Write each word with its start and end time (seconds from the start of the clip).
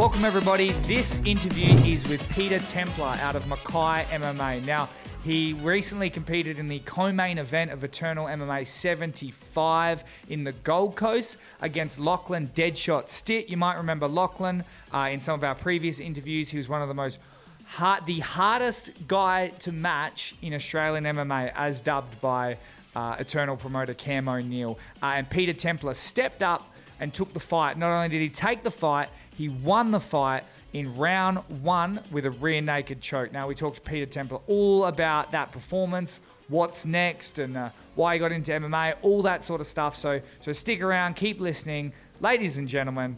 Welcome, 0.00 0.24
everybody. 0.24 0.72
This 0.86 1.18
interview 1.26 1.74
is 1.84 2.08
with 2.08 2.26
Peter 2.30 2.58
Templer 2.58 3.18
out 3.18 3.36
of 3.36 3.46
Mackay 3.48 4.06
MMA. 4.06 4.64
Now, 4.64 4.88
he 5.22 5.52
recently 5.52 6.08
competed 6.08 6.58
in 6.58 6.68
the 6.68 6.78
co 6.78 7.12
main 7.12 7.36
event 7.36 7.70
of 7.70 7.84
Eternal 7.84 8.24
MMA 8.24 8.66
75 8.66 10.04
in 10.30 10.42
the 10.42 10.52
Gold 10.52 10.96
Coast 10.96 11.36
against 11.60 11.98
Lachlan 11.98 12.50
Deadshot 12.54 13.10
Stitt. 13.10 13.50
You 13.50 13.58
might 13.58 13.76
remember 13.76 14.08
Lachlan 14.08 14.64
uh, 14.90 15.10
in 15.12 15.20
some 15.20 15.34
of 15.34 15.44
our 15.44 15.54
previous 15.54 16.00
interviews. 16.00 16.48
He 16.48 16.56
was 16.56 16.66
one 16.66 16.80
of 16.80 16.88
the 16.88 16.94
most 16.94 17.18
hard, 17.66 18.06
the 18.06 18.20
hardest 18.20 18.92
guy 19.06 19.48
to 19.58 19.70
match 19.70 20.34
in 20.40 20.54
Australian 20.54 21.04
MMA, 21.04 21.52
as 21.54 21.82
dubbed 21.82 22.18
by 22.22 22.56
uh, 22.96 23.16
Eternal 23.18 23.54
promoter 23.54 23.92
Cam 23.92 24.30
O'Neill. 24.30 24.78
Uh, 25.02 25.12
and 25.16 25.28
Peter 25.28 25.52
Templer 25.52 25.94
stepped 25.94 26.42
up 26.42 26.74
and 27.00 27.12
took 27.12 27.32
the 27.32 27.40
fight. 27.40 27.78
Not 27.78 27.90
only 27.90 28.08
did 28.08 28.20
he 28.20 28.28
take 28.28 28.62
the 28.62 28.70
fight, 28.70 29.08
he 29.36 29.48
won 29.48 29.90
the 29.90 30.00
fight 30.00 30.44
in 30.72 30.96
round 30.96 31.38
one 31.62 32.00
with 32.10 32.26
a 32.26 32.30
rear 32.30 32.60
naked 32.60 33.00
choke. 33.00 33.32
Now, 33.32 33.48
we 33.48 33.54
talked 33.54 33.76
to 33.76 33.82
Peter 33.82 34.06
Templer 34.06 34.40
all 34.46 34.84
about 34.84 35.32
that 35.32 35.50
performance, 35.50 36.20
what's 36.48 36.86
next, 36.86 37.38
and 37.38 37.56
uh, 37.56 37.70
why 37.96 38.14
he 38.14 38.20
got 38.20 38.32
into 38.32 38.52
MMA, 38.52 38.94
all 39.02 39.22
that 39.22 39.42
sort 39.42 39.60
of 39.60 39.66
stuff. 39.66 39.96
So, 39.96 40.20
so 40.40 40.52
stick 40.52 40.80
around, 40.80 41.16
keep 41.16 41.40
listening. 41.40 41.92
Ladies 42.20 42.56
and 42.56 42.68
gentlemen, 42.68 43.16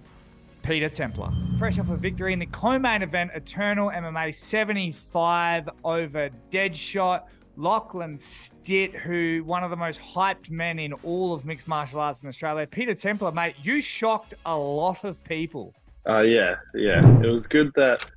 Peter 0.62 0.88
Templer. 0.88 1.32
Fresh 1.59 1.78
off 1.78 1.90
a 1.90 1.96
victory 1.96 2.32
in 2.32 2.38
the 2.38 2.46
co-main 2.46 3.02
event, 3.02 3.32
Eternal 3.34 3.90
MMA 3.90 4.34
75 4.34 5.68
over 5.84 6.30
Deadshot. 6.51 7.24
Lachlan 7.56 8.19
Stitt, 8.19 8.95
who 8.95 9.42
one 9.45 9.62
of 9.62 9.70
the 9.70 9.77
most 9.77 10.01
hyped 10.01 10.51
men 10.51 10.79
in 10.79 10.93
all 10.93 11.34
of 11.34 11.45
mixed 11.45 11.69
martial 11.69 12.01
arts 12.01 12.23
in 12.23 12.29
Australia. 12.29 12.66
Peter 12.66 12.95
Templer, 12.95 13.33
mate, 13.33 13.56
you 13.62 13.80
shocked 13.80 14.34
a 14.47 14.56
lot 14.56 15.05
of 15.05 15.23
people. 15.24 15.74
Uh, 16.09 16.23
yeah, 16.23 16.57
yeah. 16.74 17.07
It 17.21 17.29
was 17.29 17.46
good 17.46 17.73
that 17.76 18.10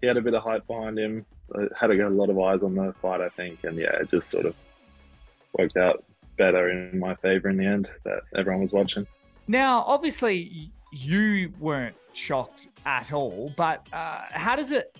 he 0.00 0.06
had 0.06 0.16
a 0.16 0.20
bit 0.20 0.34
of 0.34 0.42
hype 0.42 0.66
behind 0.66 0.98
him. 0.98 1.24
Had 1.76 1.90
a 1.90 2.08
lot 2.08 2.30
of 2.30 2.38
eyes 2.38 2.62
on 2.62 2.74
the 2.74 2.94
fight, 3.02 3.20
I 3.20 3.28
think, 3.30 3.64
and 3.64 3.76
yeah, 3.76 3.96
it 3.96 4.08
just 4.08 4.30
sort 4.30 4.46
of 4.46 4.54
worked 5.58 5.76
out 5.76 6.04
better 6.36 6.70
in 6.70 6.98
my 6.98 7.14
favor 7.16 7.48
in 7.48 7.56
the 7.56 7.66
end 7.66 7.90
that 8.04 8.20
everyone 8.36 8.60
was 8.60 8.72
watching. 8.72 9.06
Now, 9.48 9.82
obviously, 9.86 10.70
you 10.92 11.52
weren't 11.58 11.96
shocked 12.12 12.68
at 12.86 13.12
all, 13.12 13.52
but 13.56 13.84
uh, 13.92 14.22
how 14.30 14.54
does 14.54 14.70
it 14.70 14.96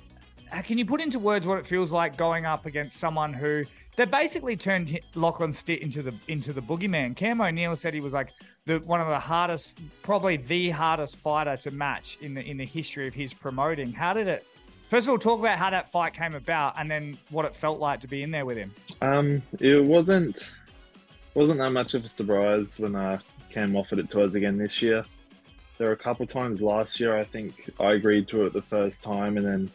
can 0.65 0.79
you 0.79 0.85
put 0.85 1.01
into 1.01 1.19
words 1.19 1.47
what 1.47 1.59
it 1.59 1.67
feels 1.67 1.91
like 1.91 2.17
going 2.17 2.47
up 2.47 2.67
against 2.67 2.97
someone 2.97 3.33
who 3.33 3.65
they 3.97 4.05
basically 4.05 4.57
turned 4.57 4.99
Lachlan 5.15 5.53
Stitt 5.53 5.81
into 5.83 6.03
the 6.03 6.15
into 6.29 6.53
the 6.53 6.63
boogeyman? 6.63 7.15
Cam 7.17 7.41
O'Neill 7.41 7.77
said 7.77 7.95
he 7.95 8.01
was 8.01 8.13
like 8.13 8.33
the 8.67 8.79
one 8.79 9.01
of 9.01 9.09
the 9.09 9.19
hardest, 9.19 9.79
probably 10.03 10.37
the 10.37 10.71
hardest 10.71 11.17
fighter 11.17 11.57
to 11.59 11.71
match 11.71 12.19
in 12.21 12.35
the 12.35 12.43
in 12.43 12.57
the 12.57 12.67
history 12.67 13.07
of 13.07 13.15
his 13.15 13.33
promoting. 13.33 13.93
How 13.93 14.13
did 14.13 14.29
it? 14.29 14.47
First 14.89 15.07
of 15.07 15.13
all, 15.13 15.19
talk 15.19 15.39
about 15.39 15.57
how 15.57 15.71
that 15.71 15.93
fight 15.93 16.15
came 16.15 16.35
about, 16.35 16.75
and 16.77 16.91
then 16.91 17.17
what 17.31 17.45
it 17.45 17.55
felt 17.55 17.79
like 17.79 18.01
to 18.01 18.09
be 18.09 18.23
in 18.23 18.33
there 18.33 18.45
with 18.45 18.57
him. 18.57 18.75
Um, 19.03 19.43
it 19.61 19.85
wasn't 19.85 20.45
wasn't 21.35 21.59
that 21.61 21.71
much 21.71 21.95
of 21.95 22.05
a 22.05 22.09
surprise 22.09 22.81
when 22.81 22.97
I 22.97 23.19
came 23.51 23.77
offered 23.77 23.99
it 23.99 24.11
to 24.11 24.23
us 24.23 24.35
again 24.35 24.59
this 24.59 24.83
year. 24.83 25.05
There 25.79 25.89
were 25.89 25.95
a 25.95 25.97
couple 25.97 26.27
times 26.27 26.61
last 26.61 27.01
year. 27.01 27.17
I 27.17 27.25
think 27.25 27.71
I 27.79 27.93
agreed 27.93 28.29
to 28.29 28.47
it 28.47 28.53
the 28.53 28.63
first 28.63 29.03
time, 29.03 29.37
and 29.37 29.47
then 29.47 29.71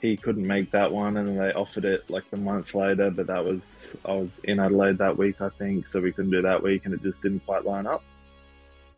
he 0.00 0.16
couldn't 0.16 0.46
make 0.46 0.70
that 0.70 0.92
one, 0.92 1.16
and 1.16 1.38
they 1.38 1.52
offered 1.52 1.84
it 1.84 2.08
like 2.08 2.28
the 2.30 2.36
month 2.36 2.74
later. 2.74 3.10
But 3.10 3.26
that 3.26 3.44
was 3.44 3.88
I 4.04 4.12
was 4.12 4.40
in 4.44 4.60
Adelaide 4.60 4.98
that 4.98 5.16
week, 5.16 5.40
I 5.40 5.48
think, 5.50 5.86
so 5.86 6.00
we 6.00 6.12
couldn't 6.12 6.30
do 6.30 6.42
that 6.42 6.62
week, 6.62 6.82
and 6.84 6.94
it 6.94 7.02
just 7.02 7.22
didn't 7.22 7.44
quite 7.46 7.64
line 7.64 7.86
up. 7.86 8.02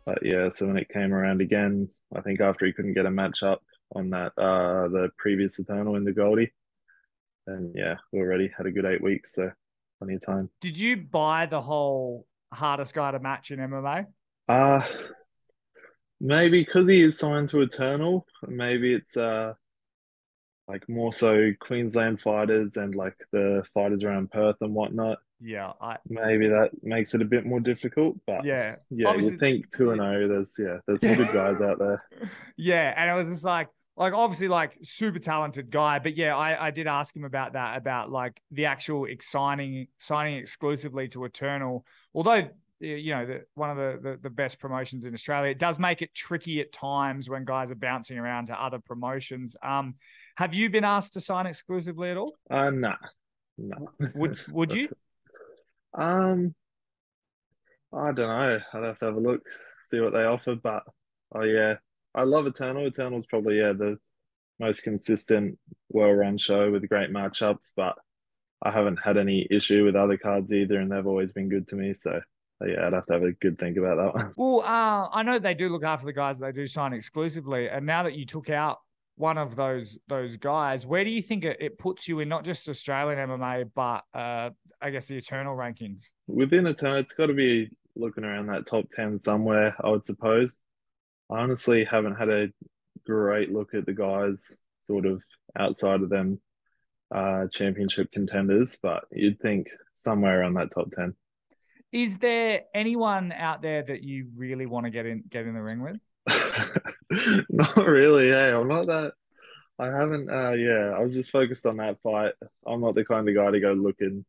But 0.04 0.18
yeah, 0.22 0.48
so 0.48 0.66
when 0.66 0.76
it 0.76 0.88
came 0.88 1.12
around 1.12 1.40
again, 1.40 1.88
I 2.14 2.20
think 2.20 2.40
after 2.40 2.66
he 2.66 2.72
couldn't 2.72 2.94
get 2.94 3.06
a 3.06 3.10
match 3.10 3.42
up 3.42 3.62
on 3.96 4.10
that 4.10 4.32
uh 4.38 4.88
the 4.88 5.10
previous 5.18 5.58
Eternal 5.58 5.96
in 5.96 6.04
the 6.04 6.12
Goldie, 6.12 6.52
and 7.46 7.74
yeah, 7.74 7.96
we 8.12 8.20
already 8.20 8.50
had 8.56 8.66
a 8.66 8.70
good 8.70 8.84
eight 8.84 9.02
weeks, 9.02 9.34
so 9.34 9.50
plenty 9.98 10.14
of 10.14 10.26
time. 10.26 10.50
Did 10.60 10.78
you 10.78 10.96
buy 10.96 11.46
the 11.46 11.60
whole 11.60 12.26
hardest 12.52 12.94
guy 12.94 13.10
to 13.10 13.18
match 13.18 13.50
in 13.50 13.58
MMA? 13.58 14.06
Uh 14.48 14.86
maybe 16.20 16.62
because 16.62 16.88
he 16.88 17.00
is 17.00 17.18
signed 17.18 17.48
to 17.50 17.62
Eternal. 17.62 18.26
Maybe 18.46 18.92
it's 18.94 19.16
uh 19.16 19.54
like 20.70 20.88
more 20.88 21.12
so 21.12 21.52
Queensland 21.58 22.20
fighters 22.20 22.76
and 22.76 22.94
like 22.94 23.16
the 23.32 23.64
fighters 23.74 24.04
around 24.04 24.30
Perth 24.30 24.56
and 24.60 24.74
whatnot. 24.74 25.18
Yeah, 25.40 25.72
I 25.80 25.96
maybe 26.08 26.48
that 26.48 26.70
makes 26.82 27.14
it 27.14 27.22
a 27.22 27.24
bit 27.24 27.46
more 27.46 27.60
difficult, 27.60 28.16
but 28.26 28.44
yeah, 28.44 28.76
yeah, 28.90 29.14
you 29.14 29.38
think 29.38 29.74
two 29.74 29.90
and 29.90 30.00
zero. 30.00 30.24
Oh, 30.24 30.28
there's 30.28 30.54
yeah, 30.58 30.78
there's 30.86 31.00
some 31.00 31.14
good 31.14 31.32
guys 31.32 31.60
out 31.60 31.78
there. 31.78 32.04
Yeah, 32.56 32.92
and 32.94 33.10
it 33.10 33.14
was 33.14 33.30
just 33.30 33.44
like 33.44 33.68
like 33.96 34.12
obviously 34.12 34.48
like 34.48 34.76
super 34.82 35.18
talented 35.18 35.70
guy, 35.70 35.98
but 35.98 36.14
yeah, 36.14 36.36
I 36.36 36.66
I 36.66 36.70
did 36.70 36.86
ask 36.86 37.16
him 37.16 37.24
about 37.24 37.54
that 37.54 37.78
about 37.78 38.10
like 38.10 38.40
the 38.50 38.66
actual 38.66 39.06
signing 39.20 39.88
signing 39.98 40.36
exclusively 40.36 41.08
to 41.08 41.24
Eternal, 41.24 41.86
although 42.14 42.48
you 42.80 43.14
know 43.14 43.26
the, 43.26 43.44
one 43.54 43.70
of 43.70 43.76
the, 43.76 43.98
the, 44.02 44.18
the 44.22 44.30
best 44.30 44.58
promotions 44.58 45.04
in 45.04 45.14
Australia. 45.14 45.50
It 45.50 45.58
does 45.58 45.78
make 45.78 46.02
it 46.02 46.14
tricky 46.14 46.60
at 46.60 46.72
times 46.72 47.28
when 47.28 47.44
guys 47.44 47.70
are 47.70 47.76
bouncing 47.76 48.18
around 48.18 48.46
to 48.46 48.62
other 48.62 48.78
promotions. 48.78 49.56
Um, 49.62 49.94
have 50.36 50.54
you 50.54 50.70
been 50.70 50.84
asked 50.84 51.12
to 51.14 51.20
sign 51.20 51.46
exclusively 51.46 52.10
at 52.10 52.16
all? 52.16 52.32
Uh, 52.50 52.70
nah, 52.70 52.96
nah. 53.58 53.76
Would 54.14 54.40
Would 54.50 54.72
you? 54.72 54.88
um, 55.94 56.54
I 57.92 58.12
don't 58.12 58.28
know. 58.28 58.60
I'd 58.72 58.84
have 58.84 58.98
to 59.00 59.04
have 59.06 59.16
a 59.16 59.20
look, 59.20 59.42
see 59.88 60.00
what 60.00 60.12
they 60.12 60.24
offer. 60.24 60.54
But 60.54 60.84
oh 61.34 61.44
yeah, 61.44 61.76
I 62.14 62.22
love 62.22 62.46
Eternal. 62.46 62.86
Eternal's 62.86 63.26
probably 63.26 63.58
yeah 63.58 63.72
the 63.72 63.98
most 64.58 64.82
consistent, 64.82 65.58
well-run 65.88 66.36
show 66.36 66.70
with 66.70 66.88
great 66.88 67.10
matchups. 67.10 67.72
But 67.76 67.96
I 68.62 68.70
haven't 68.70 68.98
had 69.02 69.16
any 69.16 69.46
issue 69.50 69.84
with 69.84 69.96
other 69.96 70.16
cards 70.16 70.52
either, 70.52 70.80
and 70.80 70.90
they've 70.90 71.06
always 71.06 71.32
been 71.32 71.48
good 71.48 71.68
to 71.68 71.76
me. 71.76 71.94
So 71.94 72.20
yeah, 72.66 72.86
I'd 72.86 72.92
have 72.92 73.06
to 73.06 73.12
have 73.14 73.22
a 73.22 73.32
good 73.32 73.58
think 73.58 73.76
about 73.76 73.96
that 73.96 74.14
one. 74.14 74.32
Well, 74.36 74.60
uh, 74.60 75.08
I 75.12 75.22
know 75.22 75.38
they 75.38 75.54
do 75.54 75.68
look 75.68 75.84
after 75.84 76.06
the 76.06 76.12
guys 76.12 76.38
that 76.38 76.46
they 76.46 76.60
do 76.60 76.66
sign 76.66 76.92
exclusively, 76.92 77.68
and 77.68 77.86
now 77.86 78.02
that 78.02 78.14
you 78.14 78.26
took 78.26 78.50
out 78.50 78.78
one 79.16 79.38
of 79.38 79.56
those 79.56 79.98
those 80.08 80.36
guys, 80.36 80.86
where 80.86 81.04
do 81.04 81.10
you 81.10 81.22
think 81.22 81.44
it, 81.44 81.58
it 81.60 81.78
puts 81.78 82.08
you 82.08 82.20
in 82.20 82.28
not 82.28 82.44
just 82.44 82.68
Australian 82.68 83.18
MMA, 83.28 83.70
but 83.74 84.02
uh, 84.14 84.50
I 84.80 84.90
guess 84.90 85.06
the 85.06 85.16
Eternal 85.16 85.56
rankings? 85.56 86.04
Within 86.26 86.66
Eternal, 86.66 86.96
it's 86.96 87.12
got 87.12 87.26
to 87.26 87.34
be 87.34 87.70
looking 87.96 88.24
around 88.24 88.46
that 88.46 88.66
top 88.66 88.86
ten 88.94 89.18
somewhere, 89.18 89.74
I 89.82 89.90
would 89.90 90.06
suppose. 90.06 90.60
I 91.30 91.40
honestly 91.40 91.84
haven't 91.84 92.16
had 92.16 92.28
a 92.28 92.48
great 93.06 93.52
look 93.52 93.74
at 93.74 93.86
the 93.86 93.92
guys 93.92 94.64
sort 94.84 95.06
of 95.06 95.22
outside 95.58 96.02
of 96.02 96.10
them 96.10 96.40
uh, 97.14 97.46
championship 97.52 98.10
contenders, 98.12 98.78
but 98.82 99.04
you'd 99.12 99.40
think 99.40 99.68
somewhere 99.94 100.40
around 100.40 100.54
that 100.54 100.72
top 100.72 100.90
ten. 100.92 101.14
Is 101.92 102.18
there 102.18 102.62
anyone 102.74 103.32
out 103.32 103.62
there 103.62 103.82
that 103.82 104.02
you 104.02 104.28
really 104.36 104.66
want 104.66 104.86
to 104.86 104.90
get 104.90 105.06
in 105.06 105.24
get 105.28 105.46
in 105.46 105.54
the 105.54 105.62
ring 105.62 105.82
with? 105.82 106.00
not 107.50 107.76
really. 107.76 108.28
Hey, 108.28 108.52
I'm 108.52 108.68
not 108.68 108.86
that. 108.86 109.12
I 109.78 109.86
haven't. 109.86 110.30
Uh, 110.30 110.52
yeah, 110.52 110.92
I 110.94 111.00
was 111.00 111.14
just 111.14 111.30
focused 111.30 111.66
on 111.66 111.78
that 111.78 112.00
fight. 112.02 112.34
I'm 112.66 112.80
not 112.80 112.94
the 112.94 113.04
kind 113.04 113.28
of 113.28 113.34
guy 113.34 113.50
to 113.50 113.60
go 113.60 113.72
looking, 113.72 114.24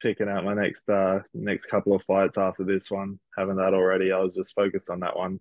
picking 0.00 0.28
out 0.28 0.44
my 0.44 0.54
next 0.54 0.88
uh 0.88 1.20
next 1.34 1.66
couple 1.66 1.94
of 1.94 2.02
fights 2.04 2.38
after 2.38 2.64
this 2.64 2.90
one. 2.90 3.20
Having 3.36 3.56
that 3.56 3.74
already, 3.74 4.10
I 4.10 4.18
was 4.18 4.34
just 4.34 4.54
focused 4.54 4.90
on 4.90 5.00
that 5.00 5.16
one. 5.16 5.38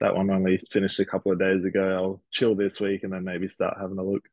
That 0.00 0.16
one 0.16 0.30
only 0.30 0.58
finished 0.72 0.98
a 1.00 1.06
couple 1.06 1.32
of 1.32 1.38
days 1.38 1.64
ago. 1.64 1.94
I'll 1.94 2.22
chill 2.32 2.54
this 2.54 2.80
week 2.80 3.04
and 3.04 3.12
then 3.12 3.24
maybe 3.24 3.48
start 3.48 3.76
having 3.80 3.98
a 3.98 4.02
look. 4.02 4.28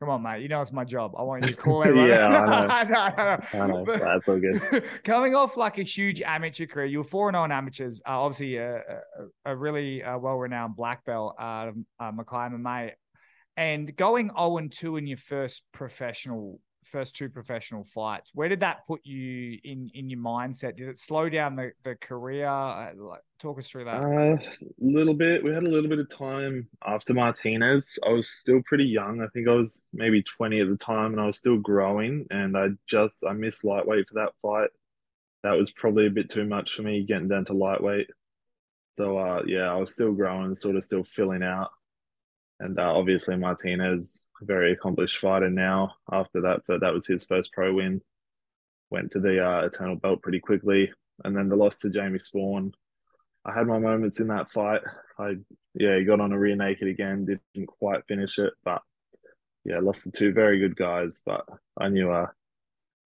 Come 0.00 0.10
on, 0.10 0.22
mate. 0.22 0.42
You 0.42 0.48
know 0.48 0.60
it's 0.60 0.72
my 0.72 0.84
job. 0.84 1.12
I 1.18 1.22
want 1.22 1.44
you 1.44 1.52
to 1.52 1.56
call 1.62 1.82
everyone. 1.82 2.08
yeah, 2.08 2.28
I 2.70 2.84
know. 2.84 3.60
I 3.60 3.66
know. 3.66 3.84
That's 3.84 4.28
all 4.28 4.38
good. 4.38 4.84
Coming 5.04 5.34
off 5.34 5.56
like 5.56 5.78
a 5.78 5.82
huge 5.82 6.22
amateur 6.22 6.66
career, 6.66 6.86
you 6.86 6.98
were 6.98 7.04
4 7.04 7.32
0 7.32 7.44
amateurs, 7.44 8.00
uh, 8.06 8.20
obviously 8.20 8.56
a, 8.56 8.76
a, 8.76 8.82
a 9.46 9.56
really 9.56 10.02
uh, 10.02 10.16
well 10.18 10.36
renowned 10.36 10.76
black 10.76 11.04
belt 11.04 11.34
out 11.38 11.68
of 11.68 11.76
uh, 11.98 12.12
Mackay 12.12 12.54
MMA. 12.54 12.92
And 13.56 13.94
going 13.96 14.30
0 14.36 14.58
and 14.58 14.72
2 14.72 14.98
in 14.98 15.08
your 15.08 15.18
first 15.18 15.62
professional 15.72 16.60
first 16.88 17.14
two 17.14 17.28
professional 17.28 17.84
fights. 17.84 18.30
Where 18.34 18.48
did 18.48 18.60
that 18.60 18.86
put 18.86 19.00
you 19.04 19.58
in 19.64 19.90
in 19.94 20.10
your 20.10 20.20
mindset? 20.20 20.76
Did 20.76 20.88
it 20.88 20.98
slow 20.98 21.28
down 21.28 21.56
the 21.56 21.72
the 21.84 21.94
career? 21.94 22.46
Uh, 22.46 22.92
like, 22.96 23.20
talk 23.38 23.58
us 23.58 23.68
through 23.68 23.84
that. 23.84 23.94
A 23.94 24.34
uh, 24.34 24.38
little 24.78 25.14
bit. 25.14 25.44
We 25.44 25.52
had 25.52 25.62
a 25.62 25.68
little 25.68 25.88
bit 25.88 25.98
of 25.98 26.08
time 26.08 26.68
after 26.86 27.14
Martinez. 27.14 27.98
I 28.06 28.12
was 28.12 28.28
still 28.28 28.62
pretty 28.66 28.86
young. 28.86 29.20
I 29.20 29.26
think 29.28 29.48
I 29.48 29.52
was 29.52 29.86
maybe 29.92 30.22
twenty 30.22 30.60
at 30.60 30.68
the 30.68 30.76
time, 30.76 31.12
and 31.12 31.20
I 31.20 31.26
was 31.26 31.38
still 31.38 31.58
growing. 31.58 32.26
And 32.30 32.56
I 32.56 32.68
just 32.88 33.24
I 33.26 33.32
missed 33.32 33.64
lightweight 33.64 34.08
for 34.08 34.14
that 34.14 34.32
fight. 34.42 34.70
That 35.44 35.56
was 35.56 35.70
probably 35.70 36.06
a 36.06 36.10
bit 36.10 36.30
too 36.30 36.44
much 36.44 36.74
for 36.74 36.82
me 36.82 37.04
getting 37.04 37.28
down 37.28 37.44
to 37.46 37.52
lightweight. 37.52 38.10
So 38.96 39.16
uh, 39.16 39.42
yeah, 39.46 39.70
I 39.70 39.76
was 39.76 39.92
still 39.92 40.12
growing, 40.12 40.54
sort 40.56 40.74
of 40.76 40.82
still 40.82 41.04
filling 41.04 41.44
out. 41.44 41.70
And 42.60 42.78
uh, 42.78 42.92
obviously 42.92 43.36
Martinez 43.36 44.24
very 44.42 44.72
accomplished 44.72 45.18
fighter 45.18 45.50
now. 45.50 45.94
After 46.10 46.40
that, 46.42 46.62
but 46.66 46.80
that 46.80 46.92
was 46.92 47.06
his 47.06 47.24
first 47.24 47.52
pro 47.52 47.74
win. 47.74 48.00
Went 48.90 49.12
to 49.12 49.20
the 49.20 49.44
uh, 49.44 49.66
Eternal 49.66 49.96
Belt 49.96 50.22
pretty 50.22 50.40
quickly, 50.40 50.92
and 51.24 51.36
then 51.36 51.48
the 51.48 51.56
loss 51.56 51.78
to 51.80 51.90
Jamie 51.90 52.18
Spawn. 52.18 52.72
I 53.44 53.54
had 53.54 53.66
my 53.66 53.78
moments 53.78 54.20
in 54.20 54.28
that 54.28 54.50
fight. 54.50 54.82
I 55.18 55.36
yeah, 55.74 55.96
he 55.96 56.04
got 56.04 56.20
on 56.20 56.32
a 56.32 56.38
rear 56.38 56.56
naked 56.56 56.88
again. 56.88 57.24
Didn't 57.24 57.66
quite 57.66 58.06
finish 58.06 58.38
it, 58.38 58.52
but 58.64 58.82
yeah, 59.64 59.80
lost 59.80 60.04
to 60.04 60.10
two 60.10 60.32
very 60.32 60.58
good 60.58 60.76
guys. 60.76 61.22
But 61.24 61.44
I 61.78 61.88
knew 61.88 62.10
I 62.10 62.24
uh, 62.24 62.26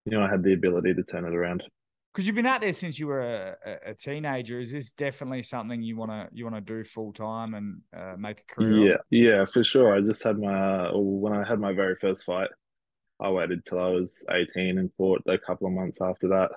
knew 0.05 0.21
I 0.21 0.29
had 0.29 0.43
the 0.43 0.53
ability 0.53 0.93
to 0.95 1.03
turn 1.03 1.25
it 1.25 1.33
around. 1.33 1.63
Because 2.11 2.25
you've 2.25 2.35
been 2.35 2.47
out 2.47 2.61
there 2.61 2.71
since 2.71 2.97
you 2.97 3.07
were 3.07 3.21
a, 3.21 3.55
a, 3.91 3.93
teenager. 3.93 4.59
Is 4.59 4.71
this 4.71 4.93
definitely 4.93 5.43
something 5.43 5.81
you 5.81 5.95
want 5.95 6.11
to 6.11 6.27
you 6.33 6.43
want 6.43 6.55
to 6.55 6.61
do 6.61 6.83
full 6.83 7.13
time 7.13 7.53
and 7.53 7.81
uh, 7.95 8.15
make 8.17 8.41
a 8.41 8.53
career? 8.53 8.87
Yeah, 8.87 8.93
of? 8.93 9.01
yeah, 9.11 9.45
for 9.45 9.63
sure. 9.63 9.95
I 9.95 10.01
just 10.01 10.23
had 10.23 10.39
my 10.39 10.87
uh, 10.87 10.91
when 10.97 11.33
I 11.33 11.47
had 11.47 11.59
my 11.59 11.71
very 11.71 11.95
first 11.95 12.23
fight. 12.23 12.49
I 13.19 13.29
waited 13.29 13.63
till 13.65 13.79
I 13.79 13.89
was 13.89 14.25
18 14.31 14.79
and 14.79 14.91
fought 14.97 15.21
a 15.27 15.37
couple 15.37 15.67
of 15.67 15.73
months 15.73 15.99
after 16.01 16.29
that. 16.29 16.51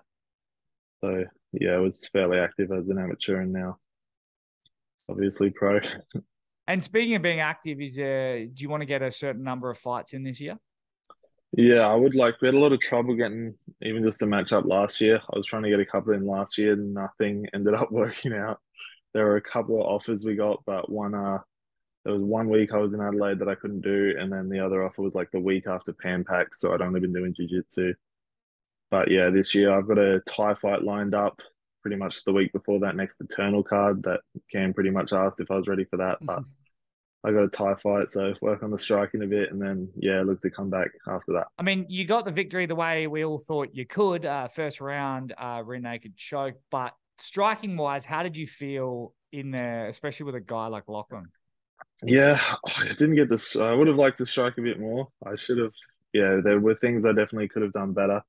So 1.02 1.24
yeah, 1.52 1.72
I 1.72 1.78
was 1.78 2.08
fairly 2.08 2.38
active 2.38 2.70
as 2.72 2.88
an 2.88 2.98
amateur 2.98 3.40
and 3.40 3.52
now 3.52 3.78
obviously 5.08 5.50
pro. 5.50 5.80
and 6.66 6.82
speaking 6.82 7.14
of 7.14 7.22
being 7.22 7.40
active, 7.40 7.80
is 7.80 7.98
uh, 7.98 8.46
do 8.52 8.62
you 8.62 8.68
want 8.68 8.80
to 8.80 8.86
get 8.86 9.02
a 9.02 9.10
certain 9.10 9.42
number 9.42 9.70
of 9.70 9.78
fights 9.78 10.12
in 10.12 10.22
this 10.22 10.40
year? 10.40 10.56
Yeah, 11.54 11.86
I 11.86 11.94
would 11.94 12.14
like. 12.14 12.40
We 12.40 12.48
had 12.48 12.54
a 12.54 12.58
lot 12.58 12.72
of 12.72 12.80
trouble 12.80 13.14
getting 13.14 13.54
even 13.82 14.04
just 14.04 14.22
a 14.22 14.26
match 14.26 14.52
up 14.52 14.64
last 14.64 15.00
year. 15.00 15.16
I 15.16 15.36
was 15.36 15.46
trying 15.46 15.64
to 15.64 15.70
get 15.70 15.80
a 15.80 15.86
couple 15.86 16.14
in 16.14 16.26
last 16.26 16.56
year, 16.56 16.72
and 16.72 16.94
nothing 16.94 17.46
ended 17.54 17.74
up 17.74 17.90
working 17.92 18.32
out. 18.32 18.60
There 19.12 19.26
were 19.26 19.36
a 19.36 19.42
couple 19.42 19.76
of 19.80 19.86
offers 19.86 20.24
we 20.24 20.34
got, 20.34 20.62
but 20.64 20.90
one 20.90 21.14
uh 21.14 21.38
there 22.04 22.14
was 22.14 22.22
one 22.22 22.48
week 22.48 22.72
I 22.72 22.78
was 22.78 22.94
in 22.94 23.00
Adelaide 23.00 23.38
that 23.40 23.48
I 23.48 23.54
couldn't 23.54 23.82
do, 23.82 24.14
and 24.18 24.32
then 24.32 24.48
the 24.48 24.60
other 24.60 24.84
offer 24.84 25.02
was 25.02 25.14
like 25.14 25.30
the 25.32 25.40
week 25.40 25.66
after 25.68 25.92
Pan 25.92 26.24
Pac, 26.24 26.54
so 26.54 26.72
I'd 26.74 26.82
only 26.82 27.00
been 27.00 27.12
doing 27.12 27.34
jiu 27.34 27.46
jitsu. 27.48 27.94
But 28.90 29.10
yeah, 29.10 29.30
this 29.30 29.54
year 29.54 29.72
I've 29.72 29.88
got 29.88 29.98
a 29.98 30.20
Thai 30.26 30.54
fight 30.54 30.82
lined 30.82 31.14
up 31.14 31.40
pretty 31.82 31.96
much 31.96 32.24
the 32.24 32.32
week 32.32 32.52
before 32.52 32.80
that 32.80 32.96
next 32.96 33.20
Eternal 33.20 33.62
card 33.62 34.02
that 34.04 34.20
Cam 34.50 34.72
pretty 34.74 34.90
much 34.90 35.12
asked 35.12 35.40
if 35.40 35.50
I 35.50 35.56
was 35.56 35.68
ready 35.68 35.84
for 35.84 35.96
that. 35.98 36.18
But 36.26 36.42
I 37.24 37.30
got 37.30 37.44
a 37.44 37.48
Thai 37.48 37.74
fight, 37.74 38.10
so 38.10 38.34
work 38.40 38.62
on 38.62 38.70
the 38.70 38.78
striking 38.78 39.22
a 39.22 39.26
bit, 39.26 39.52
and 39.52 39.62
then 39.62 39.88
yeah, 39.96 40.22
look 40.22 40.42
to 40.42 40.50
come 40.50 40.70
back 40.70 40.90
after 41.06 41.32
that. 41.34 41.46
I 41.58 41.62
mean, 41.62 41.86
you 41.88 42.04
got 42.04 42.24
the 42.24 42.32
victory 42.32 42.66
the 42.66 42.74
way 42.74 43.06
we 43.06 43.24
all 43.24 43.38
thought 43.38 43.68
you 43.72 43.86
could. 43.86 44.26
Uh, 44.26 44.48
first 44.48 44.80
round, 44.80 45.32
uh, 45.38 45.62
rear 45.64 45.78
naked 45.78 46.16
choke, 46.16 46.56
but 46.70 46.92
striking 47.18 47.76
wise, 47.76 48.04
how 48.04 48.22
did 48.22 48.36
you 48.36 48.46
feel 48.46 49.14
in 49.30 49.52
there, 49.52 49.86
especially 49.86 50.24
with 50.24 50.34
a 50.34 50.40
guy 50.40 50.66
like 50.66 50.88
Lachlan? 50.88 51.26
Yeah, 52.02 52.40
I 52.78 52.88
didn't 52.88 53.14
get 53.14 53.28
this. 53.28 53.56
I 53.56 53.72
would 53.72 53.86
have 53.86 53.96
liked 53.96 54.18
to 54.18 54.26
strike 54.26 54.58
a 54.58 54.62
bit 54.62 54.80
more. 54.80 55.08
I 55.24 55.36
should 55.36 55.58
have. 55.58 55.72
Yeah, 56.12 56.40
there 56.44 56.60
were 56.60 56.74
things 56.74 57.06
I 57.06 57.12
definitely 57.12 57.48
could 57.48 57.62
have 57.62 57.72
done 57.72 57.92
better. 57.92 58.22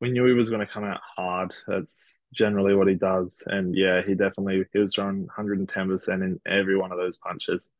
We 0.00 0.10
knew 0.10 0.24
he 0.26 0.32
was 0.32 0.48
going 0.48 0.64
to 0.64 0.72
come 0.72 0.84
out 0.84 1.00
hard. 1.16 1.52
That's 1.66 2.14
generally 2.32 2.74
what 2.74 2.88
he 2.88 2.94
does. 2.94 3.42
And 3.46 3.74
yeah, 3.76 4.02
he 4.06 4.14
definitely 4.14 4.64
he 4.72 4.78
was 4.78 4.94
throwing 4.94 5.26
110% 5.36 6.08
in 6.22 6.40
every 6.46 6.76
one 6.76 6.92
of 6.92 6.98
those 6.98 7.18
punches. 7.18 7.70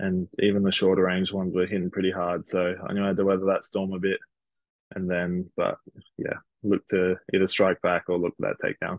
And 0.00 0.28
even 0.38 0.62
the 0.62 0.72
shorter 0.72 1.02
range 1.02 1.32
ones 1.32 1.54
were 1.54 1.66
hitting 1.66 1.90
pretty 1.90 2.10
hard. 2.10 2.46
So 2.46 2.74
I 2.88 2.92
knew 2.92 3.02
I 3.02 3.08
had 3.08 3.16
to 3.16 3.24
weather 3.24 3.46
that 3.46 3.64
storm 3.64 3.92
a 3.92 3.98
bit. 3.98 4.18
And 4.94 5.10
then, 5.10 5.50
but 5.56 5.78
yeah, 6.16 6.36
look 6.62 6.86
to 6.88 7.16
either 7.34 7.48
strike 7.48 7.80
back 7.82 8.04
or 8.08 8.18
look 8.18 8.34
for 8.36 8.46
that 8.48 8.56
takedown. 8.64 8.98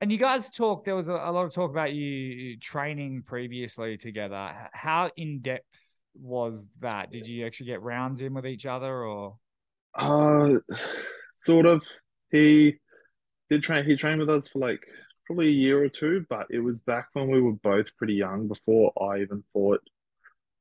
And 0.00 0.10
you 0.10 0.18
guys 0.18 0.50
talked, 0.50 0.86
there 0.86 0.96
was 0.96 1.08
a, 1.08 1.12
a 1.12 1.30
lot 1.30 1.44
of 1.44 1.52
talk 1.52 1.70
about 1.70 1.92
you 1.92 2.58
training 2.58 3.22
previously 3.26 3.96
together. 3.96 4.52
How 4.72 5.10
in 5.16 5.40
depth 5.40 5.78
was 6.14 6.66
that? 6.80 7.10
Did 7.10 7.26
you 7.26 7.46
actually 7.46 7.66
get 7.66 7.82
rounds 7.82 8.22
in 8.22 8.34
with 8.34 8.46
each 8.46 8.66
other 8.66 9.04
or? 9.04 9.36
Uh, 9.94 10.54
sort 11.32 11.66
of. 11.66 11.84
He 12.30 12.78
did 13.50 13.62
train. 13.62 13.84
He 13.84 13.96
trained 13.96 14.20
with 14.20 14.30
us 14.30 14.48
for 14.48 14.58
like 14.58 14.80
probably 15.26 15.48
a 15.48 15.52
year 15.52 15.82
or 15.82 15.88
two, 15.88 16.24
but 16.28 16.46
it 16.50 16.60
was 16.60 16.80
back 16.80 17.08
when 17.12 17.28
we 17.30 17.40
were 17.40 17.52
both 17.52 17.94
pretty 17.96 18.14
young. 18.14 18.48
Before 18.48 18.92
I 19.00 19.20
even 19.20 19.44
fought, 19.52 19.80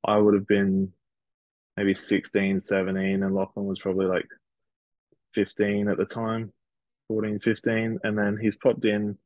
I 0.06 0.18
would 0.18 0.34
have 0.34 0.48
been 0.48 0.92
maybe 1.78 1.94
16, 1.94 2.60
17, 2.60 3.24
and 3.24 3.36
Lachlan 3.36 3.66
was 3.66 3.80
probably 3.80 4.06
like 4.06 4.28
15 5.34 5.88
at 5.88 5.98
the 5.98 6.06
time, 6.06 6.52
14, 7.08 7.40
15. 7.40 8.00
And 8.04 8.18
then 8.18 8.38
he's 8.40 8.58
popped 8.58 8.86
in. 8.86 9.18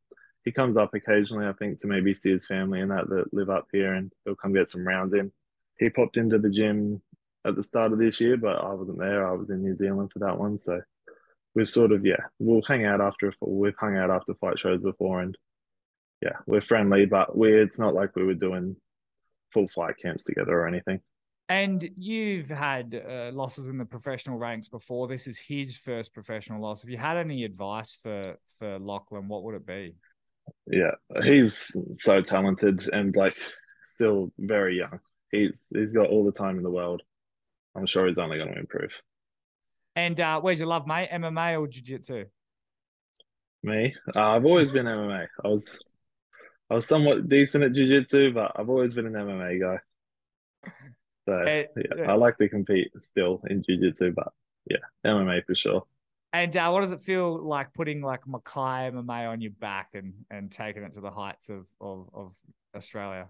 He 0.46 0.52
comes 0.52 0.76
up 0.76 0.94
occasionally, 0.94 1.48
I 1.48 1.54
think, 1.54 1.80
to 1.80 1.88
maybe 1.88 2.14
see 2.14 2.32
his 2.32 2.46
family 2.46 2.82
and 2.82 2.92
that 2.92 3.10
that 3.10 3.34
live 3.34 3.50
up 3.50 3.68
here, 3.72 3.94
and 3.94 4.12
he'll 4.26 4.36
come 4.36 4.54
get 4.54 4.70
some 4.70 4.86
rounds 4.86 5.14
in. 5.14 5.32
He 5.80 5.90
popped 5.90 6.18
into 6.18 6.38
the 6.38 6.50
gym 6.50 7.02
at 7.46 7.56
the 7.56 7.64
start 7.64 7.94
of 7.94 8.00
this 8.00 8.20
year, 8.20 8.38
but 8.38 8.58
I 8.58 8.74
wasn't 8.74 9.00
there. 9.00 9.28
I 9.28 9.34
was 9.34 9.50
in 9.50 9.64
New 9.64 9.74
Zealand 9.74 10.12
for 10.12 10.20
that 10.20 10.38
one, 10.38 10.58
so 10.58 10.82
we've 11.56 11.70
sort 11.70 11.92
of 11.92 12.06
yeah 12.06 12.22
we'll 12.40 12.62
hang 12.68 12.86
out 12.86 13.02
after 13.02 13.34
we've 13.42 13.76
hung 13.80 13.98
out 13.98 14.10
after 14.10 14.34
fight 14.36 14.60
shows 14.60 14.84
before 14.84 15.22
and 15.22 15.38
yeah 16.22 16.38
we're 16.48 16.62
friendly 16.62 17.06
but 17.06 17.38
we 17.38 17.52
it's 17.54 17.80
not 17.80 17.94
like 17.94 18.16
we 18.16 18.24
were 18.24 18.34
doing 18.34 18.76
full 19.54 19.68
fight 19.68 19.96
camps 20.02 20.24
together 20.24 20.60
or 20.60 20.68
anything. 20.68 21.00
And 21.50 21.88
you've 21.98 22.50
had 22.50 22.96
uh, 23.08 23.32
losses 23.34 23.68
in 23.68 23.78
the 23.78 23.86
professional 23.86 24.38
ranks 24.38 24.70
before. 24.70 25.08
This 25.08 25.28
is 25.28 25.38
his 25.38 25.78
first 25.78 26.14
professional 26.14 26.62
loss. 26.62 26.84
If 26.84 26.90
you 26.90 26.98
had 26.98 27.18
any 27.18 27.44
advice 27.44 27.98
for 28.02 28.38
for 28.58 28.80
lachlan? 28.80 29.28
What 29.28 29.44
would 29.44 29.56
it 29.56 29.66
be? 29.66 29.96
Yeah 30.68 30.92
he's 31.24 31.72
so 31.94 32.22
talented 32.22 32.82
and 32.92 33.16
like 33.16 33.38
still 33.84 34.32
very 34.38 34.78
young. 34.78 35.00
He's 35.32 35.68
he's 35.74 35.94
got 35.94 36.10
all 36.10 36.24
the 36.24 36.32
time 36.32 36.58
in 36.58 36.64
the 36.64 36.72
world. 36.72 37.02
I'm 37.76 37.86
sure 37.86 38.08
he's 38.08 38.20
only 38.20 38.38
going 38.38 38.54
to 38.54 38.60
improve. 38.60 38.92
And 39.96 40.20
uh, 40.20 40.42
where's 40.42 40.60
your 40.60 40.68
love, 40.68 40.88
mate? 40.88 41.10
MMA 41.12 41.60
or 41.60 41.68
jiu-jitsu? 41.68 42.26
Me, 43.64 43.96
uh, 44.16 44.20
I've 44.20 44.46
always 44.46 44.72
been 44.72 44.86
MMA. 44.86 45.28
I 45.44 45.48
was, 45.48 45.80
I 46.74 46.76
was 46.78 46.88
somewhat 46.88 47.30
decent 47.30 47.64
at 47.64 47.74
jiu-jitsu, 47.74 48.34
but 48.34 48.54
I've 48.56 48.68
always 48.68 48.96
been 48.96 49.06
an 49.06 49.14
MMA 49.14 49.62
guy. 49.62 49.78
So 51.28 51.34
uh, 51.34 51.46
yeah, 51.46 52.10
I 52.12 52.16
like 52.16 52.40
to 52.40 52.50
compete 52.50 52.92
still 53.00 53.44
in 53.48 53.62
jiu-jitsu, 53.62 54.14
but 54.14 54.34
yeah, 54.68 54.78
MMA 55.06 55.46
for 55.46 55.54
sure. 55.54 55.84
And 56.34 56.58
uh, 56.58 56.72
what 56.72 56.82
does 56.82 56.92
it 56.92 57.00
feel 57.00 57.38
like 57.38 57.76
putting 57.76 58.02
like 58.02 58.28
Mackay 58.28 58.90
MMA 58.90 59.30
on 59.30 59.40
your 59.40 59.52
back 59.52 59.90
and 59.94 60.14
and 60.32 60.52
taking 60.52 60.82
it 60.82 60.94
to 60.94 61.02
the 61.02 61.12
heights 61.12 61.50
of 61.50 61.68
of, 61.80 62.10
of 62.12 62.34
Australia? 62.76 63.30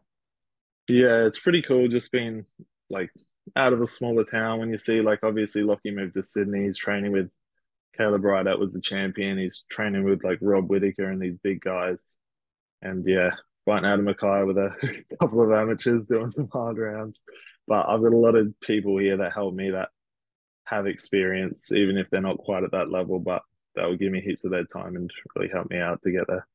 Yeah, 0.87 1.25
it's 1.25 1.39
pretty 1.39 1.61
cool. 1.61 1.89
Just 1.89 2.13
being 2.13 2.45
like 2.89 3.11
out 3.57 3.73
of 3.73 3.81
a 3.81 3.87
smaller 3.87 4.23
town 4.23 4.59
when 4.59 4.69
you 4.69 4.77
see 4.77 5.01
like 5.01 5.19
obviously 5.21 5.63
Lockie 5.63 5.91
moved 5.91 6.13
to 6.13 6.23
Sydney, 6.23 6.63
he's 6.63 6.77
training 6.77 7.11
with 7.11 7.29
Caleb 7.97 8.23
Wright 8.23 8.45
that 8.45 8.57
was 8.57 8.71
the 8.71 8.79
champion, 8.79 9.37
he's 9.37 9.65
training 9.69 10.05
with 10.05 10.23
like 10.23 10.39
Rob 10.41 10.69
Whittaker 10.69 11.09
and 11.09 11.21
these 11.21 11.37
big 11.37 11.59
guys. 11.59 12.15
And 12.83 13.03
yeah, 13.07 13.31
fighting 13.65 13.85
out 13.85 13.99
of 13.99 14.05
Mackay 14.05 14.43
with 14.43 14.57
a 14.57 15.03
couple 15.21 15.41
of 15.41 15.51
amateurs 15.51 16.07
doing 16.07 16.27
some 16.27 16.49
hard 16.51 16.77
rounds. 16.77 17.21
But 17.67 17.87
I've 17.87 18.01
got 18.01 18.13
a 18.13 18.17
lot 18.17 18.35
of 18.35 18.53
people 18.61 18.97
here 18.97 19.17
that 19.17 19.33
help 19.33 19.53
me 19.55 19.71
that 19.71 19.89
have 20.65 20.85
experience, 20.85 21.71
even 21.71 21.97
if 21.97 22.09
they're 22.09 22.21
not 22.21 22.37
quite 22.37 22.63
at 22.63 22.71
that 22.71 22.91
level, 22.91 23.19
but 23.19 23.41
that 23.75 23.85
will 23.85 23.97
give 23.97 24.11
me 24.11 24.21
heaps 24.21 24.43
of 24.43 24.51
their 24.51 24.65
time 24.65 24.95
and 24.95 25.09
really 25.35 25.49
help 25.49 25.69
me 25.69 25.79
out 25.79 26.01
to 26.03 26.11
get 26.11 26.27
there. 26.27 26.45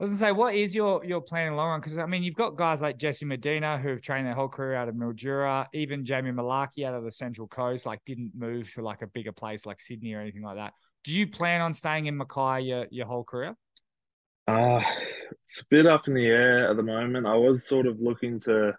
I 0.00 0.04
was 0.04 0.18
gonna 0.18 0.30
say, 0.30 0.32
what 0.32 0.54
is 0.54 0.74
your 0.74 1.04
your 1.04 1.20
plan 1.20 1.48
in 1.48 1.56
long 1.56 1.68
run? 1.68 1.80
Because 1.80 1.98
I 1.98 2.06
mean, 2.06 2.24
you've 2.24 2.34
got 2.34 2.56
guys 2.56 2.82
like 2.82 2.98
Jesse 2.98 3.24
Medina 3.24 3.78
who 3.78 3.90
have 3.90 4.00
trained 4.00 4.26
their 4.26 4.34
whole 4.34 4.48
career 4.48 4.74
out 4.74 4.88
of 4.88 4.96
Mildura, 4.96 5.66
even 5.74 6.04
Jamie 6.04 6.32
Mullarkey 6.32 6.84
out 6.84 6.94
of 6.94 7.04
the 7.04 7.12
Central 7.12 7.46
Coast, 7.46 7.86
like 7.86 8.00
didn't 8.04 8.32
move 8.34 8.72
to 8.74 8.82
like 8.82 9.02
a 9.02 9.06
bigger 9.06 9.32
place 9.32 9.64
like 9.64 9.80
Sydney 9.80 10.14
or 10.14 10.20
anything 10.20 10.42
like 10.42 10.56
that. 10.56 10.72
Do 11.04 11.12
you 11.16 11.28
plan 11.28 11.60
on 11.60 11.74
staying 11.74 12.06
in 12.06 12.16
Mackay 12.16 12.62
your, 12.62 12.86
your 12.90 13.06
whole 13.06 13.22
career? 13.22 13.54
Uh 14.46 14.82
it's 15.30 15.60
a 15.62 15.64
bit 15.70 15.86
up 15.86 16.08
in 16.08 16.14
the 16.14 16.26
air 16.26 16.68
at 16.68 16.76
the 16.76 16.82
moment. 16.82 17.26
I 17.26 17.36
was 17.36 17.66
sort 17.66 17.86
of 17.86 18.00
looking 18.00 18.40
to 18.40 18.76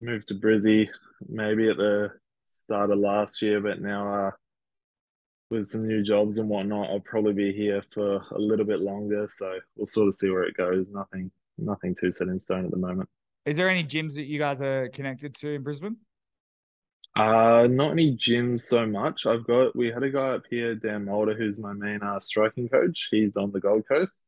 move 0.00 0.24
to 0.26 0.34
Brizzy 0.34 0.88
maybe 1.28 1.68
at 1.68 1.76
the 1.76 2.12
start 2.46 2.90
of 2.90 2.98
last 2.98 3.42
year, 3.42 3.60
but 3.60 3.80
now 3.80 4.14
uh 4.14 4.30
with 5.52 5.66
some 5.66 5.86
new 5.86 6.02
jobs 6.02 6.38
and 6.38 6.48
whatnot, 6.48 6.88
I'll 6.88 7.00
probably 7.00 7.34
be 7.34 7.52
here 7.52 7.82
for 7.92 8.22
a 8.30 8.38
little 8.38 8.64
bit 8.64 8.80
longer. 8.80 9.28
So 9.30 9.58
we'll 9.76 9.86
sort 9.86 10.08
of 10.08 10.14
see 10.14 10.30
where 10.30 10.44
it 10.44 10.56
goes. 10.56 10.90
Nothing, 10.90 11.30
nothing 11.58 11.94
too 11.94 12.10
set 12.10 12.28
in 12.28 12.40
stone 12.40 12.64
at 12.64 12.70
the 12.70 12.78
moment. 12.78 13.08
Is 13.44 13.58
there 13.58 13.68
any 13.68 13.84
gyms 13.84 14.14
that 14.14 14.24
you 14.24 14.38
guys 14.38 14.62
are 14.62 14.88
connected 14.88 15.34
to 15.36 15.50
in 15.50 15.62
Brisbane? 15.62 15.96
Uh, 17.14 17.68
not 17.70 17.90
any 17.90 18.16
gyms 18.16 18.62
so 18.62 18.86
much. 18.86 19.26
I've 19.26 19.46
got 19.46 19.76
we 19.76 19.88
had 19.88 20.02
a 20.02 20.10
guy 20.10 20.30
up 20.30 20.44
here, 20.48 20.74
Dan 20.74 21.04
Mulder, 21.04 21.34
who's 21.34 21.60
my 21.60 21.74
main 21.74 22.02
uh, 22.02 22.18
striking 22.20 22.68
coach. 22.68 23.08
He's 23.10 23.36
on 23.36 23.52
the 23.52 23.60
Gold 23.60 23.86
Coast. 23.86 24.22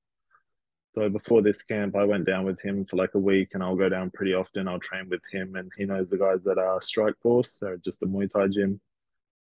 So 0.95 1.09
before 1.09 1.43
this 1.43 1.61
camp, 1.65 1.97
I 1.97 2.05
went 2.05 2.25
down 2.25 2.45
with 2.45 2.61
him 2.61 2.85
for 2.85 2.95
like 2.95 3.15
a 3.15 3.19
week, 3.19 3.49
and 3.53 3.65
I'll 3.65 3.75
go 3.75 3.89
down 3.89 4.13
pretty 4.13 4.33
often. 4.33 4.69
I'll 4.69 4.79
train 4.79 5.09
with 5.11 5.23
him, 5.29 5.57
and 5.57 5.69
he 5.77 5.87
knows 5.87 6.11
the 6.11 6.19
guys 6.19 6.45
that 6.45 6.57
are 6.57 6.81
Strike 6.81 7.19
Force. 7.21 7.59
They're 7.61 7.79
just 7.79 8.05
a 8.05 8.07
Muay 8.07 8.31
Thai 8.31 8.47
gym 8.47 8.81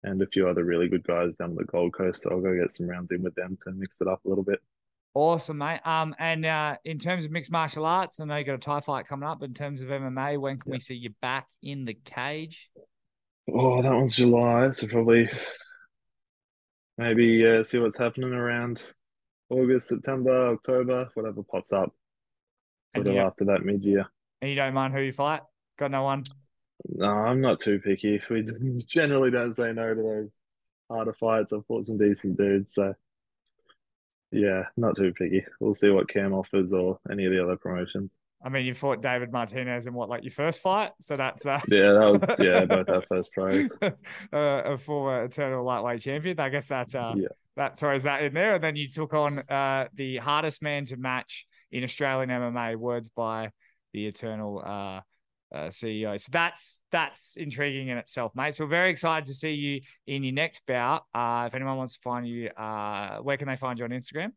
and 0.03 0.21
a 0.21 0.27
few 0.27 0.47
other 0.47 0.63
really 0.63 0.87
good 0.87 1.03
guys 1.03 1.35
down 1.37 1.55
the 1.55 1.63
Gold 1.63 1.93
Coast. 1.93 2.21
So 2.21 2.29
I'll 2.29 2.39
go 2.39 2.55
get 2.55 2.71
some 2.71 2.87
rounds 2.87 3.09
in 3.09 3.23
with 3.23 3.33
them 3.33 3.57
to 3.63 3.71
mix 3.71 3.99
it 3.99 4.07
up 4.07 4.23
a 4.25 4.29
little 4.29 4.43
bit. 4.43 4.59
Awesome, 5.15 5.57
mate. 5.57 5.79
Um, 5.85 6.13
and 6.19 6.45
uh, 6.45 6.75
in 6.85 6.99
terms 6.99 7.25
of 7.25 7.31
mixed 7.31 7.51
martial 7.51 7.83
arts, 7.83 8.19
I 8.19 8.25
know 8.25 8.35
you 8.35 8.43
got 8.43 8.53
a 8.53 8.59
Thai 8.59 8.81
fight 8.81 9.07
coming 9.07 9.27
up. 9.27 9.41
In 9.41 9.55
terms 9.55 9.81
of 9.81 9.89
MMA, 9.89 10.39
when 10.39 10.59
can 10.59 10.71
yeah. 10.71 10.75
we 10.75 10.79
see 10.79 10.93
you 10.93 11.15
back 11.19 11.47
in 11.63 11.83
the 11.83 11.95
cage? 12.05 12.69
Oh, 13.51 13.81
that 13.81 13.91
one's 13.91 14.15
July, 14.15 14.69
so 14.69 14.85
probably 14.85 15.27
maybe 16.99 17.43
uh, 17.43 17.63
see 17.63 17.79
what's 17.79 17.97
happening 17.97 18.33
around 18.33 18.83
August, 19.49 19.87
September, 19.87 20.53
October, 20.53 21.09
whatever 21.13 21.43
pops 21.43 21.73
up. 21.73 21.93
Sort 22.95 23.07
and 23.07 23.17
of 23.17 23.25
after 23.25 23.45
that 23.45 23.63
mid 23.63 23.83
year. 23.83 24.05
And 24.41 24.49
you 24.49 24.55
don't 24.55 24.73
mind 24.73 24.93
who 24.93 25.01
you 25.01 25.11
fight? 25.11 25.41
Got 25.77 25.91
no 25.91 26.03
one? 26.03 26.23
No, 26.87 27.07
I'm 27.07 27.41
not 27.41 27.59
too 27.59 27.79
picky. 27.79 28.21
We 28.29 28.47
generally 28.87 29.31
don't 29.31 29.55
say 29.55 29.73
no 29.73 29.93
to 29.93 30.01
those 30.01 30.31
harder 30.89 31.13
fights. 31.13 31.53
I've 31.53 31.65
fought 31.65 31.85
some 31.85 31.97
decent 31.97 32.37
dudes, 32.37 32.73
so 32.73 32.93
yeah, 34.31 34.63
not 34.77 34.95
too 34.95 35.13
picky. 35.13 35.45
We'll 35.59 35.73
see 35.73 35.89
what 35.89 36.09
Cam 36.09 36.33
offers 36.33 36.73
or 36.73 36.99
any 37.11 37.25
of 37.25 37.31
the 37.31 37.43
other 37.43 37.57
promotions. 37.57 38.13
I 38.41 38.47
mean, 38.47 38.65
you 38.65 38.73
fought 38.73 39.01
David 39.01 39.33
Martinez 39.33 39.85
in 39.85 39.93
what, 39.93 40.07
like 40.07 40.23
your 40.23 40.31
first 40.31 40.61
fight? 40.61 40.91
So 41.01 41.13
that's 41.13 41.45
uh... 41.45 41.59
yeah, 41.67 41.91
that 41.91 42.11
was 42.11 42.39
yeah, 42.39 42.65
both 42.65 42.89
our 42.89 43.01
first 43.01 43.33
pros. 43.33 43.69
uh, 43.81 43.91
a 44.31 44.77
former 44.77 45.25
eternal 45.25 45.63
lightweight 45.65 46.01
champion. 46.01 46.39
I 46.39 46.49
guess 46.49 46.67
that 46.67 46.95
uh, 46.95 47.15
yeah. 47.17 47.27
That 47.59 47.77
throws 47.77 48.03
that 48.03 48.23
in 48.23 48.33
there. 48.33 48.55
And 48.55 48.63
then 48.63 48.77
you 48.77 48.89
took 48.89 49.13
on 49.13 49.37
uh, 49.37 49.89
the 49.93 50.17
hardest 50.17 50.63
man 50.63 50.85
to 50.85 50.97
match 50.97 51.45
in 51.71 51.83
Australian 51.83 52.29
MMA. 52.29 52.77
Words 52.77 53.09
by 53.09 53.51
the 53.93 54.07
eternal 54.07 54.63
uh, 54.65 55.01
uh, 55.53 55.67
CEO. 55.67 56.19
So 56.19 56.29
that's 56.31 56.79
that's 56.89 57.35
intriguing 57.35 57.89
in 57.89 57.97
itself, 57.97 58.31
mate. 58.33 58.55
So 58.55 58.63
we're 58.63 58.69
very 58.69 58.91
excited 58.91 59.25
to 59.25 59.33
see 59.33 59.51
you 59.51 59.81
in 60.07 60.23
your 60.23 60.33
next 60.33 60.61
bout. 60.67 61.03
Uh, 61.13 61.45
if 61.47 61.53
anyone 61.53 61.75
wants 61.75 61.95
to 61.95 61.99
find 62.01 62.25
you, 62.25 62.47
uh, 62.47 63.17
where 63.17 63.35
can 63.35 63.49
they 63.49 63.57
find 63.57 63.77
you 63.77 63.83
on 63.83 63.91
Instagram? 63.91 64.31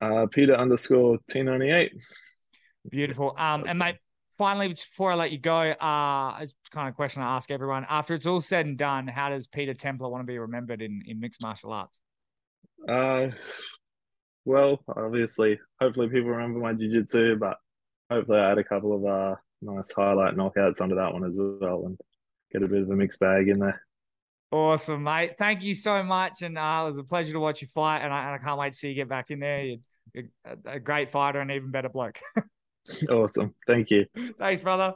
Uh, 0.00 0.26
Peter 0.30 0.54
underscore 0.54 1.18
T 1.28 1.42
ninety 1.42 1.70
eight. 1.70 1.92
Beautiful. 2.88 3.34
Um, 3.36 3.64
and 3.66 3.76
mate, 3.76 3.96
finally, 4.38 4.68
before 4.68 5.10
I 5.10 5.16
let 5.16 5.32
you 5.32 5.38
go, 5.38 5.72
uh, 5.72 6.38
it's 6.40 6.54
kind 6.70 6.86
of 6.86 6.94
a 6.94 6.96
question 6.96 7.22
I 7.22 7.34
ask 7.34 7.50
everyone. 7.50 7.86
After 7.90 8.14
it's 8.14 8.26
all 8.26 8.40
said 8.40 8.66
and 8.66 8.78
done, 8.78 9.08
how 9.08 9.30
does 9.30 9.48
Peter 9.48 9.74
Templer 9.74 10.08
want 10.08 10.22
to 10.22 10.26
be 10.26 10.38
remembered 10.38 10.80
in, 10.80 11.02
in 11.06 11.18
mixed 11.18 11.42
martial 11.42 11.72
arts? 11.72 12.00
Uh, 12.88 13.28
well, 14.44 14.82
obviously, 14.88 15.58
hopefully 15.80 16.08
people 16.08 16.30
remember 16.30 16.58
my 16.58 16.72
jiu-jitsu, 16.72 17.36
but 17.36 17.58
hopefully 18.10 18.38
I 18.38 18.48
had 18.48 18.58
a 18.58 18.64
couple 18.64 18.94
of 18.94 19.04
uh 19.04 19.36
nice 19.62 19.92
highlight 19.92 20.34
knockouts 20.34 20.80
under 20.80 20.96
that 20.96 21.12
one 21.12 21.24
as 21.24 21.38
well, 21.40 21.84
and 21.86 21.98
get 22.52 22.62
a 22.62 22.68
bit 22.68 22.82
of 22.82 22.90
a 22.90 22.96
mixed 22.96 23.20
bag 23.20 23.48
in 23.48 23.58
there. 23.60 23.80
Awesome, 24.52 25.04
mate. 25.04 25.36
Thank 25.38 25.62
you 25.62 25.74
so 25.74 26.02
much, 26.02 26.42
and 26.42 26.58
uh, 26.58 26.80
it 26.82 26.86
was 26.86 26.98
a 26.98 27.04
pleasure 27.04 27.32
to 27.34 27.40
watch 27.40 27.62
you 27.62 27.68
fight, 27.68 27.98
and 27.98 28.12
I, 28.12 28.32
and 28.32 28.34
I 28.34 28.44
can't 28.44 28.58
wait 28.58 28.72
to 28.72 28.78
see 28.78 28.88
you 28.88 28.94
get 28.94 29.08
back 29.08 29.30
in 29.30 29.38
there. 29.38 29.62
You're 29.62 30.24
a, 30.44 30.72
a 30.72 30.80
great 30.80 31.10
fighter 31.10 31.40
and 31.40 31.50
even 31.52 31.70
better 31.70 31.88
bloke. 31.88 32.18
awesome. 33.10 33.54
Thank 33.66 33.90
you. 33.90 34.06
Thanks, 34.38 34.62
brother. 34.62 34.94